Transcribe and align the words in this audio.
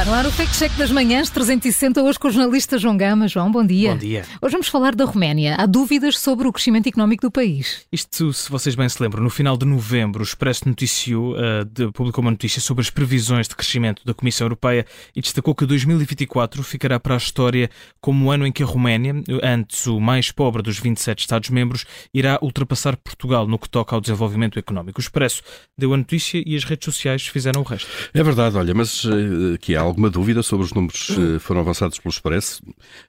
Está 0.00 0.10
no 0.10 0.16
ar 0.16 0.24
o 0.24 0.32
Fake 0.32 0.56
Check 0.56 0.72
das 0.78 0.90
Manhãs 0.90 1.28
360, 1.28 2.02
hoje 2.02 2.18
com 2.18 2.28
o 2.28 2.30
jornalista 2.30 2.78
João 2.78 2.96
Gama. 2.96 3.28
João, 3.28 3.52
bom 3.52 3.62
dia. 3.62 3.90
Bom 3.92 3.98
dia. 3.98 4.24
Hoje 4.40 4.52
vamos 4.52 4.68
falar 4.68 4.94
da 4.94 5.04
Roménia. 5.04 5.56
Há 5.58 5.66
dúvidas 5.66 6.18
sobre 6.18 6.48
o 6.48 6.52
crescimento 6.54 6.88
económico 6.88 7.20
do 7.20 7.30
país. 7.30 7.84
Isto, 7.92 8.32
se 8.32 8.50
vocês 8.50 8.74
bem 8.74 8.88
se 8.88 9.02
lembram, 9.02 9.22
no 9.22 9.28
final 9.28 9.58
de 9.58 9.66
novembro, 9.66 10.22
o 10.22 10.24
Expresso 10.24 10.66
noticiou, 10.66 11.34
uh, 11.34 11.66
de, 11.66 11.92
publicou 11.92 12.22
uma 12.22 12.30
notícia 12.30 12.62
sobre 12.62 12.80
as 12.80 12.88
previsões 12.88 13.46
de 13.46 13.54
crescimento 13.54 14.02
da 14.02 14.14
Comissão 14.14 14.46
Europeia 14.46 14.86
e 15.14 15.20
destacou 15.20 15.54
que 15.54 15.66
2024 15.66 16.62
ficará 16.62 16.98
para 16.98 17.12
a 17.12 17.18
história 17.18 17.68
como 18.00 18.24
o 18.24 18.30
ano 18.30 18.46
em 18.46 18.52
que 18.52 18.62
a 18.62 18.66
Roménia, 18.66 19.22
antes 19.42 19.86
o 19.86 20.00
mais 20.00 20.30
pobre 20.30 20.62
dos 20.62 20.78
27 20.78 21.18
Estados-membros, 21.18 21.84
irá 22.14 22.38
ultrapassar 22.40 22.96
Portugal 22.96 23.46
no 23.46 23.58
que 23.58 23.68
toca 23.68 23.94
ao 23.94 24.00
desenvolvimento 24.00 24.58
económico. 24.58 24.98
O 24.98 25.02
Expresso 25.02 25.42
deu 25.76 25.92
a 25.92 25.96
notícia 25.98 26.42
e 26.46 26.56
as 26.56 26.64
redes 26.64 26.86
sociais 26.86 27.26
fizeram 27.26 27.60
o 27.60 27.64
resto. 27.64 27.90
É 28.14 28.22
verdade, 28.22 28.56
olha, 28.56 28.72
mas 28.72 29.04
uh, 29.04 29.58
que 29.60 29.76
há 29.76 29.89
alguma 29.90 30.08
dúvida 30.08 30.42
sobre 30.42 30.64
os 30.64 30.72
números 30.72 31.06
que 31.06 31.20
uh, 31.20 31.40
foram 31.40 31.60
avançados 31.60 31.98
pelo 31.98 32.10
Expresso, 32.10 32.62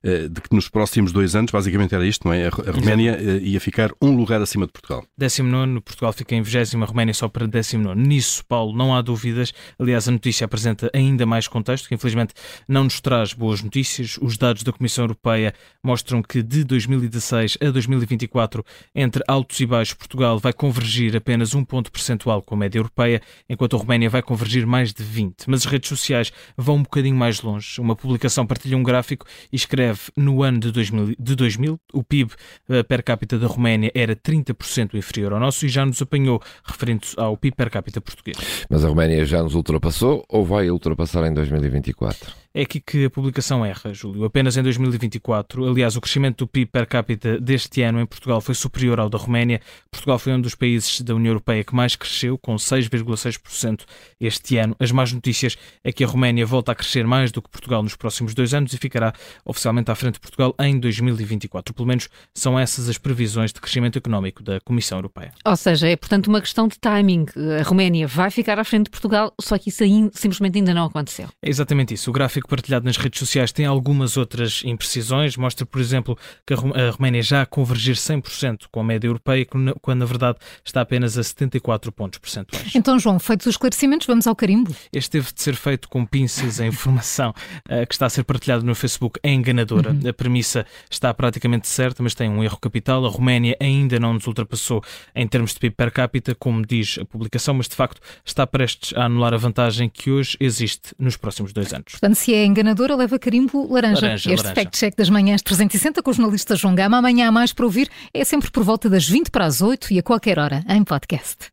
uh, 0.04 0.30
de 0.30 0.42
que 0.42 0.54
nos 0.54 0.68
próximos 0.68 1.12
dois 1.12 1.36
anos, 1.36 1.52
basicamente 1.52 1.96
era 1.96 2.06
isto, 2.06 2.28
não 2.28 2.34
é? 2.34 2.48
A, 2.48 2.50
Roménia 2.50 3.18
uh, 3.18 3.38
ia 3.38 3.60
ficar 3.60 3.92
um 4.02 4.16
lugar 4.16 4.42
acima 4.42 4.66
de 4.66 4.72
Portugal. 4.72 5.06
19, 5.18 5.82
Portugal 5.82 6.14
fica 6.14 6.36
em 6.36 6.42
20, 6.42 6.76
a 6.76 6.86
Roménia 6.86 7.14
só 7.14 7.28
para 7.28 7.48
19. 7.48 8.00
Nisso, 8.00 8.44
Paulo, 8.46 8.76
não 8.76 8.96
há 8.96 9.02
dúvidas. 9.02 9.54
Aliás, 9.80 10.08
a 10.08 10.12
notícia 10.12 10.46
apresenta 10.46 10.90
ainda 10.94 11.26
mais 11.26 11.48
contexto, 11.48 11.88
que 11.88 11.96
infelizmente 11.96 12.34
não 12.68 12.84
nos 12.84 13.00
traz 13.00 13.34
boas 13.34 13.62
notícias. 13.62 14.18
Os 14.22 14.38
dados 14.38 14.64
da 14.64 14.72
Comissão 14.72 15.06
Europeia 15.06 15.54
mostram 15.84 16.22
que 16.22 16.42
de 16.42 16.64
2016 16.64 17.58
a 17.62 17.70
2024, 17.70 18.64
entre 18.94 19.24
altos 19.28 19.60
e 19.60 19.66
baixos, 19.66 19.94
Portugal 19.94 20.40
vai 20.40 20.54
convergir 20.54 21.16
apenas 21.16 21.54
um 21.54 21.64
ponto 21.64 21.92
percentual 21.92 22.42
com 22.42 22.56
a 22.56 22.58
média 22.58 22.80
europeia, 22.80 23.22
enquanto 23.50 23.76
a 23.76 23.80
Roménia 23.80 24.10
vai 24.10 24.22
convergir 24.22 24.66
mais 24.66 24.94
de 24.94 25.04
20. 25.04 25.46
Mas 25.48 25.62
as 25.62 25.66
redes 25.66 25.90
sociais 25.90 26.32
vão 26.62 26.76
um 26.76 26.84
bocadinho 26.84 27.16
mais 27.16 27.42
longe. 27.42 27.80
Uma 27.82 27.96
publicação 27.96 28.46
partilha 28.46 28.78
um 28.78 28.84
gráfico 28.84 29.26
e 29.52 29.56
escreve 29.56 30.00
no 30.16 30.44
ano 30.44 30.60
de 30.60 30.72
2000, 30.72 31.16
de 31.20 31.36
2000 31.36 31.80
o 31.94 32.04
PIB 32.04 32.32
eh, 32.70 32.84
per 32.84 33.04
capita 33.04 33.38
da 33.38 33.48
Roménia 33.48 33.92
era 33.94 34.16
30% 34.16 34.94
inferior 34.96 35.34
ao 35.34 35.40
nosso 35.40 35.66
e 35.66 35.70
já 35.70 35.86
nos 35.86 36.02
apanhou 36.02 36.42
referente 36.64 37.14
ao 37.18 37.36
PIB 37.36 37.56
per 37.56 37.70
capita 37.70 38.00
português. 38.00 38.38
Mas 38.70 38.86
a 38.86 38.88
Roménia 38.88 39.26
já 39.26 39.42
nos 39.42 39.56
ultrapassou 39.56 40.24
ou 40.30 40.46
vai 40.46 40.70
ultrapassar 40.70 41.26
em 41.28 41.34
2024? 41.34 42.41
É 42.54 42.64
aqui 42.64 42.82
que 42.82 43.06
a 43.06 43.10
publicação 43.10 43.66
erra, 43.66 43.94
Júlio. 43.94 44.26
Apenas 44.26 44.58
em 44.58 44.64
2024, 44.64 45.70
aliás, 45.70 45.96
o 45.96 46.02
crescimento 46.02 46.40
do 46.40 46.48
PIB 46.48 46.70
per 46.70 46.86
capita 46.86 47.40
deste 47.40 47.82
ano 47.82 48.02
em 48.02 48.06
Portugal 48.06 48.42
foi 48.42 48.54
superior 48.54 49.00
ao 49.00 49.10
da 49.10 49.18
Roménia. 49.18 49.62
Portugal 49.90 50.20
foi 50.20 50.34
um 50.34 50.42
dos 50.42 50.54
países 50.54 51.00
da 51.00 51.16
União 51.16 51.32
Europeia 51.32 51.64
que 51.64 51.74
mais 51.74 51.96
cresceu, 51.96 52.38
com 52.38 52.56
6,6% 52.58 53.86
este 54.20 54.58
ano. 54.58 54.76
As 54.82 54.92
más 54.92 55.14
notícias 55.14 55.58
é 55.82 55.94
que 55.94 56.04
a 56.04 56.08
Roménia 56.08 56.46
volta 56.46 56.74
a 56.74 56.76
crescer 56.76 57.08
mais 57.08 57.32
do 57.32 57.42
que 57.42 57.50
Portugal 57.50 57.82
nos 57.82 57.96
próximos 57.96 58.34
dois 58.34 58.54
anos 58.54 58.74
e 58.74 58.78
ficará 58.78 59.14
oficialmente 59.46 59.90
à 59.90 59.96
frente 59.96 60.16
de 60.16 60.20
Portugal 60.20 60.54
em 60.60 60.78
2024. 60.78 61.74
Pelo 61.74 61.88
menos 61.88 62.10
são 62.36 62.60
essas 62.60 62.90
as 62.90 62.98
previsões 62.98 63.54
de 63.54 63.62
crescimento 63.62 63.98
económico 63.98 64.44
da 64.44 64.60
Comissão 64.60 64.98
Europeia. 64.98 65.32
Ou 65.46 65.56
seja, 65.56 65.88
é 65.88 65.96
portanto 65.96 66.28
uma 66.28 66.42
questão 66.42 66.68
de 66.68 66.78
timing. 66.78 67.28
A 67.62 67.64
Roménia 67.64 68.06
vai 68.08 68.30
ficar 68.30 68.60
à 68.60 68.64
frente 68.66 68.88
de 68.88 68.92
Portugal, 68.92 69.34
só 69.40 69.58
que 69.58 69.70
isso 69.70 69.86
simplesmente 70.14 70.58
ainda 70.58 70.74
não 70.74 70.88
aconteceu. 70.88 71.30
É 71.42 71.50
exatamente 71.50 71.94
isso. 71.94 72.10
O 72.10 72.14
gráfico 72.14 72.41
gráfico 72.42 72.50
partilhado 72.50 72.86
nas 72.86 72.98
redes 72.98 73.20
sociais 73.20 73.52
tem 73.52 73.66
algumas 73.66 74.18
outras 74.18 74.62
imprecisões. 74.66 75.38
Mostra, 75.38 75.66
por 75.66 75.80
exemplo, 75.80 76.18
que 76.46 76.54
a 76.54 76.92
Roménia 76.92 77.22
já 77.22 77.42
a 77.42 77.46
convergir 77.46 77.96
100% 77.96 78.64
com 78.72 78.80
a 78.80 78.84
média 78.84 79.08
europeia, 79.08 79.46
quando 79.82 80.00
na 80.00 80.06
verdade 80.06 80.38
está 80.66 80.82
apenas 80.82 81.18
a 81.18 81.24
74 81.24 81.92
pontos 81.92 82.20
percentuais. 82.20 82.74
Então, 82.76 82.98
João, 83.00 83.20
feitos 83.20 83.46
os 83.46 83.54
esclarecimentos, 83.54 84.08
vamos 84.08 84.28
ao 84.28 84.36
carimbo? 84.36 84.76
Este 84.94 85.12
teve 85.12 85.32
de 85.32 85.42
ser 85.42 85.56
feito 85.56 85.88
com 85.88 86.06
pinças. 86.06 86.60
A 86.60 86.66
informação 86.66 87.32
uh, 87.32 87.86
que 87.88 87.94
está 87.94 88.06
a 88.08 88.10
ser 88.10 88.24
partilhada 88.24 88.64
no 88.64 88.76
Facebook 88.76 89.20
é 89.24 89.32
enganadora. 89.32 89.92
Uhum. 89.92 90.10
A 90.10 90.14
premissa 90.14 90.66
está 90.90 91.14
praticamente 91.14 91.68
certa, 91.68 92.02
mas 92.02 92.16
tem 92.16 92.30
um 92.30 92.44
erro 92.44 92.58
capital. 92.60 93.06
A 93.06 93.10
Roménia 93.10 93.56
ainda 93.60 94.00
não 94.00 94.14
nos 94.14 94.28
ultrapassou 94.28 94.84
em 95.16 95.28
termos 95.28 95.54
de 95.54 95.60
PIB 95.60 95.76
per 95.76 95.92
capita, 95.92 96.36
como 96.36 96.66
diz 96.66 96.98
a 97.00 97.06
publicação, 97.06 97.54
mas 97.54 97.68
de 97.68 97.76
facto 97.76 98.02
está 98.26 98.46
prestes 98.48 98.98
a 98.98 99.06
anular 99.06 99.34
a 99.34 99.38
vantagem 99.38 99.90
que 99.90 100.10
hoje 100.10 100.38
existe 100.40 100.94
nos 100.98 101.18
próximos 101.18 101.54
dois 101.54 101.74
anos. 101.74 101.92
Portanto, 101.92 102.16
se 102.16 102.31
é 102.34 102.46
enganadora, 102.46 102.96
leva 102.96 103.18
carimbo 103.20 103.72
laranja. 103.72 104.02
laranja 104.02 104.34
este 104.34 104.54
fact-check 104.54 104.96
das 104.96 105.10
manhãs 105.10 105.42
360 105.42 106.02
com 106.02 106.12
o 106.12 106.14
jornalista 106.14 106.56
João 106.56 106.76
Gama. 106.76 106.98
Amanhã 106.98 107.28
há 107.28 107.32
mais 107.32 107.54
para 107.54 107.66
ouvir. 107.66 107.90
É 108.14 108.24
sempre 108.24 108.52
por 108.52 108.64
volta 108.64 108.90
das 108.90 109.08
20 109.08 109.30
para 109.30 109.46
as 109.46 109.62
8 109.62 109.94
e 109.94 110.00
a 110.00 110.04
qualquer 110.04 110.40
hora 110.40 110.64
em 110.68 110.84
podcast. 110.84 111.52